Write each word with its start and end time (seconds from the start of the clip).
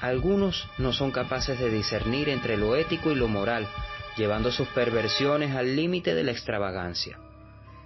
Algunos 0.00 0.68
no 0.76 0.92
son 0.92 1.10
capaces 1.10 1.58
de 1.58 1.70
discernir 1.70 2.28
entre 2.28 2.58
lo 2.58 2.76
ético 2.76 3.10
y 3.10 3.14
lo 3.14 3.28
moral, 3.28 3.66
llevando 4.16 4.52
sus 4.52 4.68
perversiones 4.68 5.56
al 5.56 5.74
límite 5.74 6.14
de 6.14 6.22
la 6.22 6.32
extravagancia. 6.32 7.18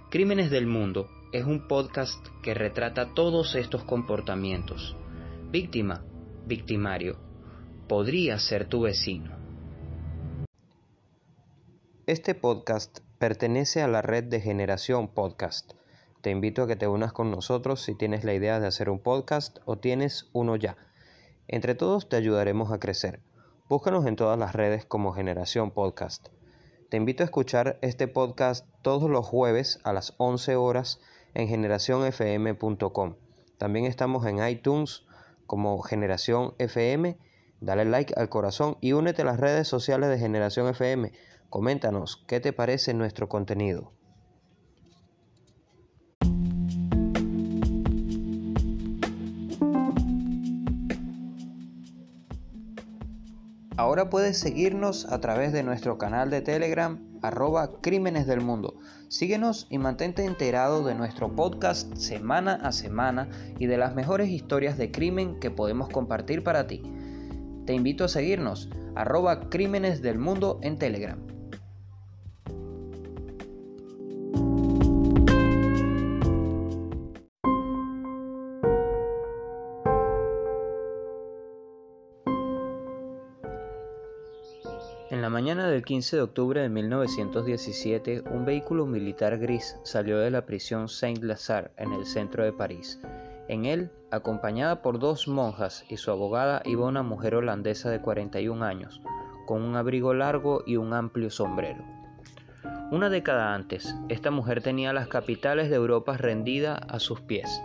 Crímenes 0.09 0.51
del 0.51 0.67
Mundo 0.67 1.09
es 1.31 1.45
un 1.45 1.69
podcast 1.69 2.27
que 2.43 2.53
retrata 2.53 3.13
todos 3.13 3.55
estos 3.55 3.85
comportamientos. 3.85 4.97
Víctima, 5.51 6.03
victimario, 6.45 7.17
podría 7.87 8.37
ser 8.39 8.67
tu 8.67 8.81
vecino. 8.81 9.37
Este 12.07 12.35
podcast 12.35 12.99
pertenece 13.19 13.81
a 13.81 13.87
la 13.87 14.01
red 14.01 14.25
de 14.25 14.41
Generación 14.41 15.07
Podcast. 15.07 15.71
Te 16.19 16.29
invito 16.29 16.63
a 16.63 16.67
que 16.67 16.75
te 16.75 16.87
unas 16.87 17.13
con 17.13 17.31
nosotros 17.31 17.81
si 17.81 17.95
tienes 17.95 18.25
la 18.25 18.33
idea 18.33 18.59
de 18.59 18.67
hacer 18.67 18.89
un 18.89 18.99
podcast 18.99 19.59
o 19.63 19.77
tienes 19.77 20.29
uno 20.33 20.57
ya. 20.57 20.75
Entre 21.51 21.75
todos 21.75 22.07
te 22.07 22.15
ayudaremos 22.15 22.71
a 22.71 22.79
crecer. 22.79 23.19
Búscanos 23.67 24.05
en 24.05 24.15
todas 24.15 24.39
las 24.39 24.53
redes 24.55 24.85
como 24.85 25.11
Generación 25.11 25.71
Podcast. 25.71 26.29
Te 26.89 26.95
invito 26.95 27.23
a 27.23 27.25
escuchar 27.25 27.77
este 27.81 28.07
podcast 28.07 28.65
todos 28.81 29.09
los 29.09 29.27
jueves 29.27 29.79
a 29.83 29.91
las 29.91 30.13
11 30.17 30.55
horas 30.55 31.01
en 31.33 31.49
generacionfm.com. 31.49 33.15
También 33.57 33.85
estamos 33.85 34.25
en 34.25 34.47
iTunes 34.47 35.03
como 35.45 35.81
Generación 35.81 36.55
FM. 36.57 37.17
Dale 37.59 37.83
like 37.83 38.13
al 38.15 38.29
corazón 38.29 38.77
y 38.79 38.93
únete 38.93 39.23
a 39.23 39.25
las 39.25 39.39
redes 39.39 39.67
sociales 39.67 40.09
de 40.09 40.17
Generación 40.17 40.69
FM 40.69 41.11
Coméntanos 41.49 42.23
qué 42.27 42.39
te 42.39 42.53
parece 42.53 42.93
nuestro 42.93 43.27
contenido. 43.27 43.91
Ahora 53.77 54.09
puedes 54.09 54.37
seguirnos 54.37 55.05
a 55.05 55.21
través 55.21 55.53
de 55.53 55.63
nuestro 55.63 55.97
canal 55.97 56.29
de 56.29 56.41
Telegram 56.41 56.99
arroba 57.21 57.79
Crímenes 57.81 58.27
del 58.27 58.41
Mundo. 58.41 58.77
Síguenos 59.07 59.67
y 59.69 59.77
mantente 59.77 60.25
enterado 60.25 60.83
de 60.83 60.93
nuestro 60.93 61.33
podcast 61.33 61.95
semana 61.95 62.55
a 62.55 62.73
semana 62.73 63.29
y 63.59 63.67
de 63.67 63.77
las 63.77 63.95
mejores 63.95 64.29
historias 64.29 64.77
de 64.77 64.91
crimen 64.91 65.39
que 65.39 65.51
podemos 65.51 65.87
compartir 65.87 66.43
para 66.43 66.67
ti. 66.67 66.81
Te 67.65 67.73
invito 67.73 68.03
a 68.03 68.09
seguirnos 68.09 68.69
arroba 68.93 69.49
Crímenes 69.49 70.01
del 70.01 70.19
Mundo 70.19 70.59
en 70.61 70.77
Telegram. 70.77 71.19
Mañana 85.41 85.69
del 85.69 85.83
15 85.83 86.17
de 86.17 86.21
octubre 86.21 86.61
de 86.61 86.69
1917, 86.69 88.25
un 88.29 88.45
vehículo 88.45 88.85
militar 88.85 89.39
gris 89.39 89.75
salió 89.81 90.19
de 90.19 90.29
la 90.29 90.45
prisión 90.45 90.87
Saint-Lazare 90.87 91.71
en 91.77 91.93
el 91.93 92.05
centro 92.05 92.43
de 92.43 92.53
París. 92.53 92.99
En 93.47 93.65
él, 93.65 93.89
acompañada 94.11 94.83
por 94.83 94.99
dos 94.99 95.27
monjas 95.27 95.83
y 95.89 95.97
su 95.97 96.11
abogada, 96.11 96.61
iba 96.63 96.85
una 96.85 97.01
mujer 97.01 97.33
holandesa 97.33 97.89
de 97.89 97.99
41 98.01 98.63
años, 98.63 99.01
con 99.47 99.63
un 99.63 99.75
abrigo 99.75 100.13
largo 100.13 100.61
y 100.67 100.75
un 100.77 100.93
amplio 100.93 101.31
sombrero. 101.31 101.83
Una 102.91 103.09
década 103.09 103.55
antes, 103.55 103.95
esta 104.09 104.29
mujer 104.29 104.61
tenía 104.61 104.93
las 104.93 105.07
capitales 105.07 105.71
de 105.71 105.75
Europa 105.75 106.17
rendidas 106.17 106.79
a 106.87 106.99
sus 106.99 107.19
pies. 107.19 107.63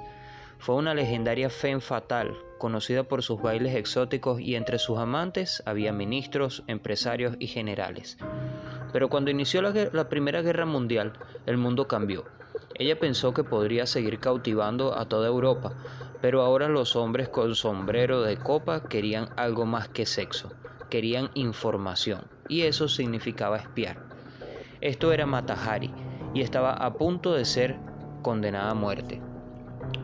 Fue 0.59 0.75
una 0.75 0.95
legendaria 0.95 1.51
femme 1.51 1.81
fatal, 1.81 2.37
conocida 2.59 3.05
por 3.05 3.23
sus 3.23 3.41
bailes 3.41 3.75
exóticos 3.75 4.41
y 4.41 4.55
entre 4.55 4.79
sus 4.79 4.99
amantes 4.99 5.63
había 5.67 5.93
ministros, 5.93 6.65
empresarios 6.67 7.37
y 7.39 7.47
generales. 7.47 8.17
Pero 8.93 9.09
cuando 9.09 9.31
inició 9.31 9.63
la, 9.63 9.73
la, 9.93 10.09
Primera 10.09 10.43
Guerra 10.43 10.65
Mundial, 10.67 11.13
el 11.45 11.59
mundo 11.59 11.87
cambió. 11.87 12.25
Ella 12.75 12.99
pensó 12.99 13.33
que 13.33 13.45
podría 13.45 13.87
seguir 13.87 14.19
cautivando 14.19 14.99
a 14.99 15.07
toda 15.07 15.29
Europa, 15.29 15.75
pero 16.21 16.43
ahora 16.43 16.69
los 16.69 16.97
hombres 16.97 17.29
con 17.29 17.55
sombrero 17.55 18.23
de 18.23 18.37
copa 18.39 18.89
querían 18.89 19.29
algo 19.37 19.67
más 19.67 19.89
que 19.89 20.07
sexo, 20.07 20.53
querían 20.91 21.31
información, 21.35 22.25
y 22.49 22.63
eso 22.63 22.89
significaba 22.89 23.59
espiar. 23.59 23.99
Esto 24.81 25.13
era 25.13 25.27
Matahari, 25.27 25.93
y 26.35 26.43
estaba 26.43 26.73
a 26.73 26.95
punto 26.95 27.35
de 27.35 27.45
ser 27.45 27.77
condenada 28.23 28.71
a 28.71 28.75
muerte. 28.75 29.21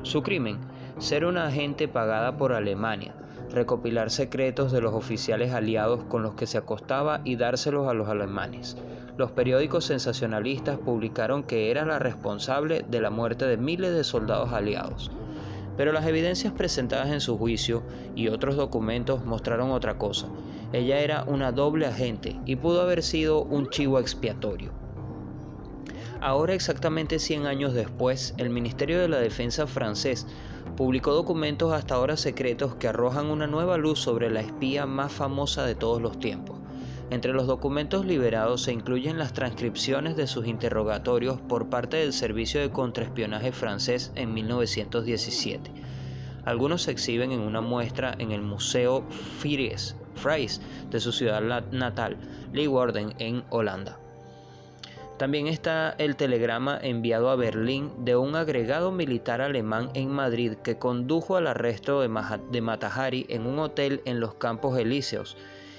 Su 0.02 0.22
crimen, 0.22 0.58
ser 0.98 1.24
una 1.24 1.46
agente 1.46 1.88
pagada 1.88 2.36
por 2.36 2.52
Alemania, 2.52 3.14
recopilar 3.50 4.10
secretos 4.10 4.72
de 4.72 4.80
los 4.80 4.94
oficiales 4.94 5.52
aliados 5.52 6.04
con 6.04 6.22
los 6.22 6.34
que 6.34 6.46
se 6.46 6.58
acostaba 6.58 7.20
y 7.24 7.36
dárselos 7.36 7.88
a 7.88 7.94
los 7.94 8.08
alemanes. 8.08 8.76
Los 9.16 9.30
periódicos 9.30 9.84
sensacionalistas 9.84 10.78
publicaron 10.78 11.42
que 11.42 11.70
era 11.70 11.84
la 11.84 11.98
responsable 11.98 12.84
de 12.88 13.00
la 13.00 13.10
muerte 13.10 13.44
de 13.44 13.58
miles 13.58 13.94
de 13.94 14.04
soldados 14.04 14.52
aliados. 14.52 15.10
Pero 15.76 15.92
las 15.92 16.06
evidencias 16.06 16.52
presentadas 16.52 17.10
en 17.10 17.20
su 17.20 17.38
juicio 17.38 17.82
y 18.14 18.28
otros 18.28 18.56
documentos 18.56 19.24
mostraron 19.24 19.70
otra 19.70 19.98
cosa. 19.98 20.28
Ella 20.72 21.00
era 21.00 21.24
una 21.24 21.52
doble 21.52 21.86
agente 21.86 22.40
y 22.46 22.56
pudo 22.56 22.80
haber 22.80 23.02
sido 23.02 23.42
un 23.42 23.68
chivo 23.68 23.98
expiatorio. 23.98 24.72
Ahora 26.22 26.54
exactamente 26.54 27.18
100 27.18 27.46
años 27.46 27.74
después, 27.74 28.34
el 28.38 28.48
Ministerio 28.48 29.00
de 29.00 29.08
la 29.08 29.18
Defensa 29.18 29.66
francés 29.66 30.24
publicó 30.76 31.14
documentos 31.14 31.72
hasta 31.72 31.96
ahora 31.96 32.16
secretos 32.16 32.76
que 32.76 32.86
arrojan 32.86 33.26
una 33.26 33.48
nueva 33.48 33.76
luz 33.76 33.98
sobre 33.98 34.30
la 34.30 34.40
espía 34.40 34.86
más 34.86 35.10
famosa 35.10 35.64
de 35.64 35.74
todos 35.74 36.00
los 36.00 36.20
tiempos. 36.20 36.60
Entre 37.10 37.32
los 37.32 37.48
documentos 37.48 38.06
liberados 38.06 38.62
se 38.62 38.72
incluyen 38.72 39.18
las 39.18 39.32
transcripciones 39.32 40.14
de 40.14 40.28
sus 40.28 40.46
interrogatorios 40.46 41.40
por 41.40 41.68
parte 41.70 41.96
del 41.96 42.12
Servicio 42.12 42.60
de 42.60 42.70
Contraespionaje 42.70 43.50
francés 43.50 44.12
en 44.14 44.32
1917. 44.32 45.72
Algunos 46.44 46.82
se 46.82 46.92
exhiben 46.92 47.32
en 47.32 47.40
una 47.40 47.62
muestra 47.62 48.14
en 48.16 48.30
el 48.30 48.42
Museo 48.42 49.04
Fries, 49.40 49.96
de 50.88 51.00
su 51.00 51.10
ciudad 51.10 51.42
natal, 51.72 52.16
Leeuwarden, 52.52 53.12
en 53.18 53.42
Holanda. 53.50 53.98
También 55.22 55.46
está 55.46 55.94
el 55.98 56.16
telegrama 56.16 56.80
enviado 56.82 57.30
a 57.30 57.36
Berlín 57.36 57.92
de 58.04 58.16
un 58.16 58.34
agregado 58.34 58.90
militar 58.90 59.40
alemán 59.40 59.88
en 59.94 60.10
Madrid 60.10 60.54
que 60.64 60.78
condujo 60.78 61.36
al 61.36 61.46
arresto 61.46 62.00
de, 62.00 62.08
Matahari 62.60 63.26
en 63.28 63.46
un 63.46 63.60
hotel 63.60 64.02
en 64.04 64.18
los 64.18 64.34
Campos 64.34 64.76
Elíseos 64.76 65.36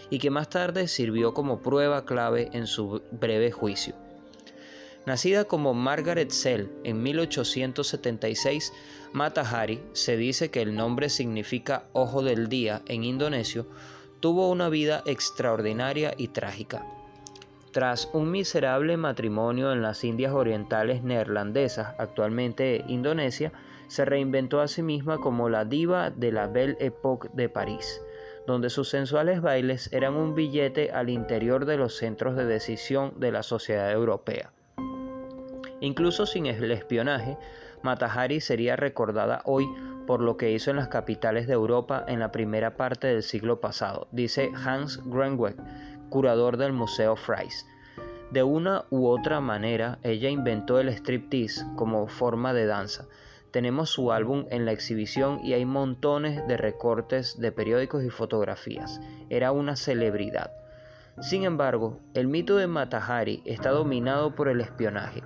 y 0.10 0.20
que 0.20 0.30
más 0.30 0.50
tarde 0.50 0.88
sirvió 0.88 1.34
como 1.34 1.62
prueba 1.62 2.06
clave 2.06 2.52
en 2.54 2.68
su 2.68 3.02
breve 3.12 3.52
juicio. 3.52 3.96
Nacida 5.06 5.44
como 5.44 5.74
Margaret 5.74 6.32
Sell 6.32 6.72
en 6.86 7.04
1876, 7.04 8.72
Matahari, 9.12 9.84
se 9.92 10.16
dice 10.16 10.52
que 10.52 10.62
el 10.62 10.74
nombre 10.74 11.10
significa 11.10 11.84
ojo 11.92 12.24
del 12.24 12.48
día 12.48 12.82
en 12.88 13.04
indonesio, 13.04 13.68
tuvo 14.22 14.50
una 14.50 14.70
vida 14.70 15.04
extraordinaria 15.06 16.14
y 16.18 16.30
trágica. 16.30 17.03
Tras 17.74 18.08
un 18.14 18.30
miserable 18.30 18.98
matrimonio 18.98 19.74
en 19.74 19.82
las 19.82 20.04
Indias 20.04 20.32
Orientales 20.32 21.02
neerlandesas, 21.02 21.96
actualmente 21.98 22.86
Indonesia, 22.88 23.52
se 23.88 24.06
reinventó 24.06 24.62
a 24.62 24.68
sí 24.68 24.84
misma 24.84 25.18
como 25.18 25.50
la 25.50 25.66
diva 25.66 26.12
de 26.12 26.32
la 26.32 26.46
Belle 26.46 26.78
Époque 26.80 27.30
de 27.34 27.50
París, 27.50 28.00
donde 28.46 28.70
sus 28.70 28.90
sensuales 28.90 29.42
bailes 29.42 29.92
eran 29.92 30.14
un 30.14 30.36
billete 30.36 30.92
al 30.92 31.10
interior 31.10 31.66
de 31.66 31.78
los 31.78 31.98
centros 31.98 32.36
de 32.36 32.46
decisión 32.46 33.20
de 33.20 33.32
la 33.32 33.42
sociedad 33.42 33.92
europea. 33.92 34.52
Incluso 35.80 36.28
sin 36.28 36.46
el 36.46 36.70
espionaje, 36.70 37.40
Matahari 37.82 38.40
sería 38.40 38.76
recordada 38.76 39.42
hoy 39.46 39.66
por 40.06 40.22
lo 40.22 40.38
que 40.38 40.52
hizo 40.52 40.70
en 40.70 40.78
las 40.78 40.90
capitales 40.90 41.48
de 41.48 41.54
Europa 41.54 42.06
en 42.08 42.20
la 42.20 42.32
primera 42.32 42.76
parte 42.76 43.08
del 43.08 43.24
siglo 43.24 43.60
pasado, 43.62 44.08
dice 44.12 44.52
Hans 44.64 45.02
Grenweg, 45.06 45.56
curador 46.14 46.58
del 46.58 46.74
Museo 46.74 47.16
Fries. 47.16 47.66
De 48.30 48.44
una 48.44 48.86
u 48.92 49.08
otra 49.08 49.40
manera, 49.40 49.98
ella 50.04 50.30
inventó 50.30 50.80
el 50.80 50.90
striptease 50.90 51.66
como 51.76 52.06
forma 52.06 52.54
de 52.54 52.68
danza. 52.68 53.08
Tenemos 53.50 53.90
su 53.90 54.12
álbum 54.12 54.46
en 54.52 54.64
la 54.66 54.74
exhibición 54.74 55.40
y 55.44 55.54
hay 55.54 55.66
montones 55.66 56.48
de 56.48 56.56
recortes 56.56 57.40
de 57.40 57.52
periódicos 57.52 58.04
y 58.04 58.12
fotografías. 58.12 59.02
Era 59.32 59.52
una 59.52 59.76
celebridad. 59.76 60.52
Sin 61.20 61.46
embargo, 61.46 62.00
el 62.14 62.28
mito 62.28 62.58
de 62.58 62.68
Matahari 62.68 63.42
está 63.44 63.72
dominado 63.72 64.36
por 64.36 64.50
el 64.50 64.62
espionaje. 64.62 65.24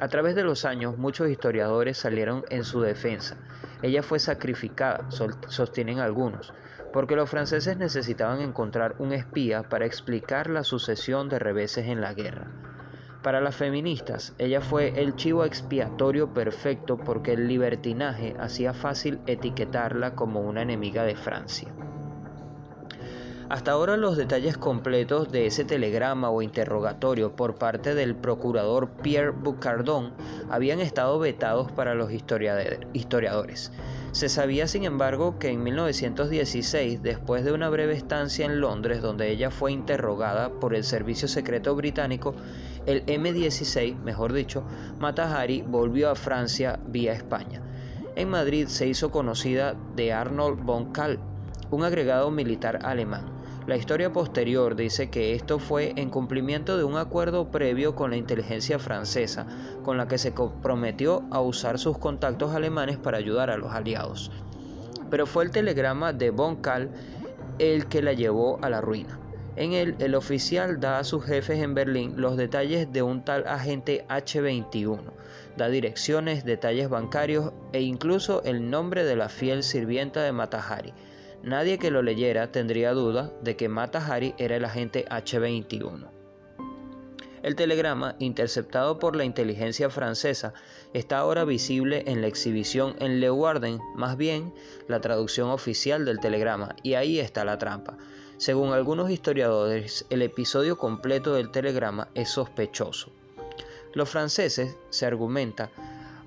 A 0.00 0.08
través 0.08 0.34
de 0.34 0.42
los 0.42 0.64
años, 0.64 0.98
muchos 0.98 1.28
historiadores 1.28 1.98
salieron 1.98 2.44
en 2.50 2.64
su 2.64 2.80
defensa. 2.80 3.36
Ella 3.82 4.02
fue 4.02 4.18
sacrificada, 4.18 5.08
sostienen 5.10 6.00
algunos, 6.00 6.52
porque 6.92 7.16
los 7.16 7.30
franceses 7.30 7.76
necesitaban 7.76 8.40
encontrar 8.40 8.96
un 8.98 9.12
espía 9.12 9.62
para 9.62 9.86
explicar 9.86 10.50
la 10.50 10.64
sucesión 10.64 11.28
de 11.28 11.38
reveses 11.38 11.86
en 11.86 12.00
la 12.00 12.12
guerra. 12.12 12.48
Para 13.22 13.40
las 13.40 13.56
feministas, 13.56 14.34
ella 14.38 14.60
fue 14.60 15.00
el 15.00 15.16
chivo 15.16 15.44
expiatorio 15.44 16.34
perfecto 16.34 16.98
porque 16.98 17.32
el 17.32 17.48
libertinaje 17.48 18.34
hacía 18.38 18.74
fácil 18.74 19.20
etiquetarla 19.26 20.14
como 20.14 20.40
una 20.40 20.62
enemiga 20.62 21.04
de 21.04 21.16
Francia. 21.16 21.72
Hasta 23.50 23.72
ahora 23.72 23.98
los 23.98 24.16
detalles 24.16 24.56
completos 24.56 25.30
de 25.30 25.46
ese 25.46 25.66
telegrama 25.66 26.30
o 26.30 26.40
interrogatorio 26.40 27.36
por 27.36 27.56
parte 27.56 27.94
del 27.94 28.16
procurador 28.16 28.88
Pierre 29.02 29.32
Boucardon 29.32 30.12
habían 30.50 30.80
estado 30.80 31.18
vetados 31.18 31.70
para 31.70 31.94
los 31.94 32.10
historiadores. 32.10 33.70
Se 34.12 34.30
sabía, 34.30 34.66
sin 34.66 34.84
embargo, 34.84 35.38
que 35.38 35.50
en 35.50 35.62
1916, 35.62 37.02
después 37.02 37.44
de 37.44 37.52
una 37.52 37.68
breve 37.68 37.94
estancia 37.94 38.46
en 38.46 38.60
Londres 38.60 39.02
donde 39.02 39.30
ella 39.30 39.50
fue 39.50 39.72
interrogada 39.72 40.48
por 40.48 40.74
el 40.74 40.84
Servicio 40.84 41.28
Secreto 41.28 41.74
Británico, 41.74 42.34
el 42.86 43.02
M-16, 43.06 43.98
mejor 43.98 44.32
dicho, 44.32 44.64
Matahari 45.00 45.62
volvió 45.62 46.10
a 46.10 46.14
Francia 46.14 46.78
vía 46.86 47.12
España. 47.12 47.60
En 48.16 48.30
Madrid 48.30 48.68
se 48.68 48.86
hizo 48.86 49.10
conocida 49.10 49.74
de 49.96 50.12
Arnold 50.12 50.64
von 50.64 50.92
Kahl, 50.92 51.18
un 51.70 51.82
agregado 51.82 52.30
militar 52.30 52.78
alemán. 52.84 53.33
La 53.66 53.78
historia 53.78 54.12
posterior 54.12 54.76
dice 54.76 55.08
que 55.08 55.34
esto 55.34 55.58
fue 55.58 55.94
en 55.96 56.10
cumplimiento 56.10 56.76
de 56.76 56.84
un 56.84 56.98
acuerdo 56.98 57.50
previo 57.50 57.94
con 57.94 58.10
la 58.10 58.18
inteligencia 58.18 58.78
francesa, 58.78 59.46
con 59.82 59.96
la 59.96 60.06
que 60.06 60.18
se 60.18 60.34
comprometió 60.34 61.24
a 61.30 61.40
usar 61.40 61.78
sus 61.78 61.96
contactos 61.96 62.54
alemanes 62.54 62.98
para 62.98 63.16
ayudar 63.16 63.48
a 63.48 63.56
los 63.56 63.72
aliados. 63.72 64.30
Pero 65.10 65.24
fue 65.24 65.44
el 65.44 65.50
telegrama 65.50 66.12
de 66.12 66.28
von 66.28 66.56
Kahl 66.56 66.90
el 67.58 67.86
que 67.86 68.02
la 68.02 68.12
llevó 68.12 68.58
a 68.60 68.68
la 68.68 68.82
ruina. 68.82 69.18
En 69.56 69.72
él, 69.72 69.94
el 69.98 70.14
oficial 70.14 70.78
da 70.78 70.98
a 70.98 71.04
sus 71.04 71.24
jefes 71.24 71.58
en 71.60 71.72
Berlín 71.74 72.14
los 72.16 72.36
detalles 72.36 72.92
de 72.92 73.00
un 73.00 73.24
tal 73.24 73.46
agente 73.46 74.04
H-21, 74.08 75.00
da 75.56 75.68
direcciones, 75.68 76.44
detalles 76.44 76.90
bancarios 76.90 77.52
e 77.72 77.80
incluso 77.80 78.42
el 78.44 78.68
nombre 78.68 79.04
de 79.04 79.16
la 79.16 79.30
fiel 79.30 79.62
sirvienta 79.62 80.22
de 80.22 80.32
Matahari. 80.32 80.92
Nadie 81.44 81.78
que 81.78 81.90
lo 81.90 82.00
leyera 82.00 82.50
tendría 82.52 82.92
duda 82.92 83.30
de 83.42 83.54
que 83.54 83.68
Matahari 83.68 84.34
era 84.38 84.56
el 84.56 84.64
agente 84.64 85.04
H-21. 85.10 86.08
El 87.42 87.54
telegrama, 87.54 88.16
interceptado 88.18 88.98
por 88.98 89.14
la 89.14 89.24
inteligencia 89.24 89.90
francesa, 89.90 90.54
está 90.94 91.18
ahora 91.18 91.44
visible 91.44 92.04
en 92.06 92.22
la 92.22 92.28
exhibición 92.28 92.96
en 92.98 93.20
Leeuwarden, 93.20 93.78
más 93.94 94.16
bien 94.16 94.54
la 94.88 95.02
traducción 95.02 95.50
oficial 95.50 96.06
del 96.06 96.18
telegrama, 96.18 96.76
y 96.82 96.94
ahí 96.94 97.20
está 97.20 97.44
la 97.44 97.58
trampa. 97.58 97.98
Según 98.38 98.72
algunos 98.72 99.10
historiadores, 99.10 100.06
el 100.08 100.22
episodio 100.22 100.78
completo 100.78 101.34
del 101.34 101.50
telegrama 101.50 102.08
es 102.14 102.30
sospechoso. 102.30 103.12
Los 103.92 104.08
franceses, 104.08 104.78
se 104.88 105.04
argumenta, 105.04 105.70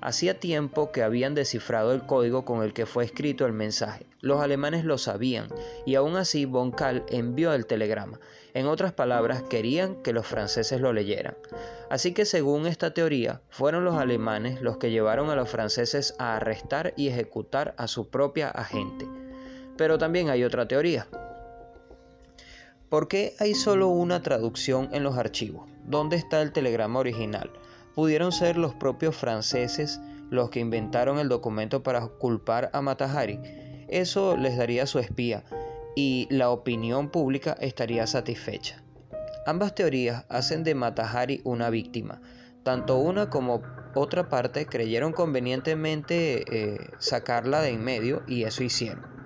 hacía 0.00 0.38
tiempo 0.38 0.92
que 0.92 1.02
habían 1.02 1.34
descifrado 1.34 1.92
el 1.92 2.02
código 2.02 2.44
con 2.44 2.62
el 2.62 2.72
que 2.72 2.86
fue 2.86 3.04
escrito 3.04 3.46
el 3.46 3.52
mensaje. 3.52 4.06
Los 4.20 4.40
alemanes 4.40 4.84
lo 4.84 4.98
sabían 4.98 5.48
y 5.86 5.94
aún 5.94 6.16
así 6.16 6.44
Von 6.44 6.74
envió 7.08 7.52
el 7.52 7.66
telegrama. 7.66 8.18
En 8.54 8.66
otras 8.66 8.92
palabras, 8.92 9.42
querían 9.42 10.02
que 10.02 10.12
los 10.12 10.26
franceses 10.26 10.80
lo 10.80 10.92
leyeran. 10.92 11.36
Así 11.90 12.12
que 12.12 12.24
según 12.24 12.66
esta 12.66 12.92
teoría, 12.92 13.40
fueron 13.50 13.84
los 13.84 13.96
alemanes 13.96 14.60
los 14.62 14.78
que 14.78 14.90
llevaron 14.90 15.30
a 15.30 15.36
los 15.36 15.48
franceses 15.48 16.14
a 16.18 16.36
arrestar 16.36 16.94
y 16.96 17.08
ejecutar 17.08 17.74
a 17.78 17.86
su 17.86 18.08
propia 18.08 18.48
agente. 18.48 19.06
Pero 19.76 19.98
también 19.98 20.28
hay 20.28 20.44
otra 20.44 20.66
teoría. 20.66 21.06
¿Por 22.88 23.06
qué 23.06 23.34
hay 23.38 23.54
solo 23.54 23.88
una 23.88 24.22
traducción 24.22 24.88
en 24.92 25.02
los 25.04 25.18
archivos? 25.18 25.68
¿Dónde 25.84 26.16
está 26.16 26.40
el 26.40 26.52
telegrama 26.52 26.98
original? 27.00 27.50
¿Pudieron 27.98 28.30
ser 28.30 28.56
los 28.56 28.76
propios 28.76 29.16
franceses 29.16 30.00
los 30.30 30.50
que 30.50 30.60
inventaron 30.60 31.18
el 31.18 31.28
documento 31.28 31.82
para 31.82 32.06
culpar 32.06 32.70
a 32.72 32.80
Matahari? 32.80 33.40
Eso 33.88 34.36
les 34.36 34.56
daría 34.56 34.86
su 34.86 35.00
espía 35.00 35.42
y 35.96 36.28
la 36.30 36.50
opinión 36.50 37.10
pública 37.10 37.56
estaría 37.60 38.06
satisfecha. 38.06 38.84
Ambas 39.46 39.74
teorías 39.74 40.26
hacen 40.28 40.62
de 40.62 40.76
Matahari 40.76 41.40
una 41.42 41.70
víctima. 41.70 42.22
Tanto 42.62 42.98
una 42.98 43.30
como 43.30 43.62
otra 43.96 44.28
parte 44.28 44.66
creyeron 44.66 45.12
convenientemente 45.12 46.44
eh, 46.52 46.78
sacarla 47.00 47.62
de 47.62 47.70
en 47.70 47.82
medio 47.82 48.22
y 48.28 48.44
eso 48.44 48.62
hicieron. 48.62 49.17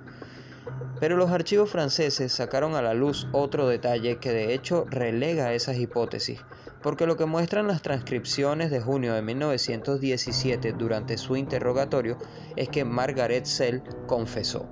Pero 1.02 1.16
los 1.16 1.32
archivos 1.32 1.68
franceses 1.68 2.32
sacaron 2.32 2.76
a 2.76 2.80
la 2.80 2.94
luz 2.94 3.26
otro 3.32 3.66
detalle 3.66 4.18
que 4.18 4.30
de 4.30 4.54
hecho 4.54 4.84
relega 4.88 5.52
esas 5.52 5.76
hipótesis, 5.78 6.38
porque 6.80 7.06
lo 7.08 7.16
que 7.16 7.26
muestran 7.26 7.66
las 7.66 7.82
transcripciones 7.82 8.70
de 8.70 8.80
junio 8.80 9.12
de 9.12 9.20
1917 9.20 10.74
durante 10.74 11.18
su 11.18 11.34
interrogatorio 11.34 12.18
es 12.54 12.68
que 12.68 12.84
Margaret 12.84 13.46
Sell 13.46 13.82
confesó. 14.06 14.68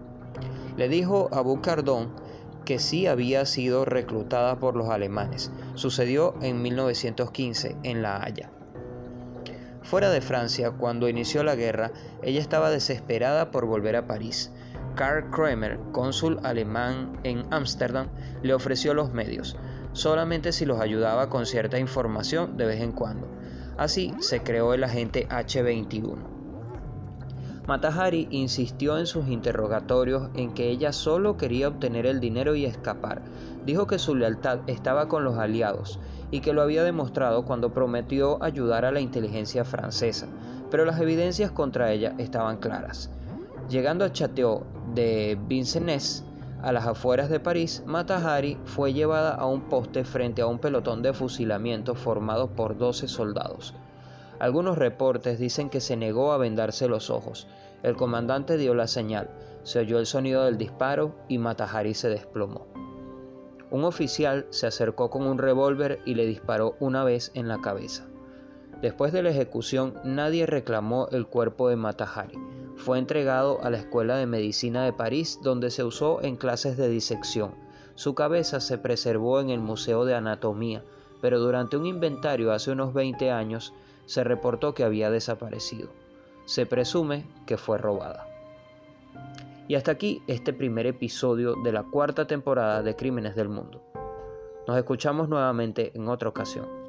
Le 0.76 0.88
dijo 0.88 1.28
a 1.32 1.40
Boucardon 1.40 2.14
que 2.64 2.78
sí 2.78 3.08
había 3.08 3.44
sido 3.44 3.84
reclutada 3.84 4.60
por 4.60 4.76
los 4.76 4.88
alemanes. 4.88 5.50
Sucedió 5.74 6.36
en 6.42 6.62
1915 6.62 7.76
en 7.82 8.02
La 8.02 8.22
Haya. 8.22 8.52
Fuera 9.82 10.10
de 10.10 10.20
Francia, 10.20 10.70
cuando 10.70 11.08
inició 11.08 11.42
la 11.42 11.56
guerra, 11.56 11.90
ella 12.22 12.38
estaba 12.38 12.70
desesperada 12.70 13.50
por 13.50 13.66
volver 13.66 13.96
a 13.96 14.06
París. 14.06 14.52
Karl 14.94 15.30
Kramer, 15.30 15.80
cónsul 15.92 16.38
alemán 16.42 17.20
en 17.24 17.44
Ámsterdam, 17.50 18.08
le 18.42 18.54
ofreció 18.54 18.94
los 18.94 19.12
medios, 19.12 19.56
solamente 19.92 20.52
si 20.52 20.66
los 20.66 20.80
ayudaba 20.80 21.30
con 21.30 21.46
cierta 21.46 21.78
información 21.78 22.56
de 22.56 22.66
vez 22.66 22.80
en 22.80 22.92
cuando. 22.92 23.28
Así 23.76 24.14
se 24.20 24.42
creó 24.42 24.74
el 24.74 24.84
agente 24.84 25.26
H21. 25.28 26.40
Matahari 27.66 28.26
insistió 28.30 28.98
en 28.98 29.06
sus 29.06 29.28
interrogatorios 29.28 30.28
en 30.34 30.52
que 30.52 30.70
ella 30.70 30.92
solo 30.92 31.36
quería 31.36 31.68
obtener 31.68 32.04
el 32.04 32.18
dinero 32.18 32.56
y 32.56 32.64
escapar. 32.64 33.22
Dijo 33.64 33.86
que 33.86 33.98
su 33.98 34.16
lealtad 34.16 34.60
estaba 34.66 35.08
con 35.08 35.22
los 35.22 35.38
aliados 35.38 36.00
y 36.30 36.40
que 36.40 36.52
lo 36.52 36.62
había 36.62 36.82
demostrado 36.82 37.44
cuando 37.44 37.72
prometió 37.72 38.42
ayudar 38.42 38.84
a 38.84 38.90
la 38.90 39.00
inteligencia 39.00 39.64
francesa, 39.64 40.26
pero 40.70 40.84
las 40.84 41.00
evidencias 41.00 41.52
contra 41.52 41.92
ella 41.92 42.14
estaban 42.18 42.56
claras. 42.56 43.10
Llegando 43.70 44.04
a 44.04 44.10
Chateau 44.10 44.64
de 44.96 45.38
Vincennes, 45.46 46.24
a 46.60 46.72
las 46.72 46.88
afueras 46.88 47.30
de 47.30 47.38
París, 47.38 47.84
Matahari 47.86 48.58
fue 48.64 48.92
llevada 48.92 49.36
a 49.36 49.46
un 49.46 49.60
poste 49.68 50.02
frente 50.02 50.42
a 50.42 50.48
un 50.48 50.58
pelotón 50.58 51.02
de 51.02 51.12
fusilamiento 51.12 51.94
formado 51.94 52.48
por 52.50 52.76
12 52.76 53.06
soldados. 53.06 53.72
Algunos 54.40 54.76
reportes 54.76 55.38
dicen 55.38 55.70
que 55.70 55.80
se 55.80 55.96
negó 55.96 56.32
a 56.32 56.36
vendarse 56.36 56.88
los 56.88 57.10
ojos. 57.10 57.46
El 57.84 57.94
comandante 57.94 58.56
dio 58.56 58.74
la 58.74 58.88
señal, 58.88 59.30
se 59.62 59.78
oyó 59.78 60.00
el 60.00 60.06
sonido 60.06 60.46
del 60.46 60.58
disparo 60.58 61.14
y 61.28 61.38
Matahari 61.38 61.94
se 61.94 62.08
desplomó. 62.08 62.66
Un 63.70 63.84
oficial 63.84 64.48
se 64.50 64.66
acercó 64.66 65.10
con 65.10 65.22
un 65.28 65.38
revólver 65.38 66.00
y 66.04 66.16
le 66.16 66.26
disparó 66.26 66.74
una 66.80 67.04
vez 67.04 67.30
en 67.34 67.46
la 67.46 67.60
cabeza. 67.60 68.04
Después 68.82 69.12
de 69.12 69.22
la 69.22 69.30
ejecución, 69.30 69.94
nadie 70.02 70.46
reclamó 70.46 71.06
el 71.12 71.28
cuerpo 71.28 71.68
de 71.68 71.76
Matahari 71.76 72.49
fue 72.80 72.98
entregado 72.98 73.62
a 73.62 73.70
la 73.70 73.76
Escuela 73.76 74.16
de 74.16 74.26
Medicina 74.26 74.84
de 74.84 74.92
París, 74.92 75.38
donde 75.42 75.70
se 75.70 75.84
usó 75.84 76.22
en 76.22 76.36
clases 76.36 76.76
de 76.76 76.88
disección. 76.88 77.54
Su 77.94 78.14
cabeza 78.14 78.58
se 78.60 78.78
preservó 78.78 79.40
en 79.40 79.50
el 79.50 79.60
Museo 79.60 80.04
de 80.04 80.14
Anatomía, 80.14 80.82
pero 81.20 81.38
durante 81.38 81.76
un 81.76 81.86
inventario 81.86 82.50
hace 82.50 82.72
unos 82.72 82.94
20 82.94 83.30
años 83.30 83.74
se 84.06 84.24
reportó 84.24 84.74
que 84.74 84.84
había 84.84 85.10
desaparecido. 85.10 85.90
Se 86.46 86.66
presume 86.66 87.26
que 87.46 87.56
fue 87.56 87.78
robada. 87.78 88.26
Y 89.68 89.76
hasta 89.76 89.92
aquí 89.92 90.22
este 90.26 90.52
primer 90.52 90.86
episodio 90.86 91.54
de 91.62 91.72
la 91.72 91.84
cuarta 91.84 92.26
temporada 92.26 92.82
de 92.82 92.96
Crímenes 92.96 93.36
del 93.36 93.48
Mundo. 93.48 93.82
Nos 94.66 94.76
escuchamos 94.76 95.28
nuevamente 95.28 95.92
en 95.94 96.08
otra 96.08 96.28
ocasión. 96.28 96.79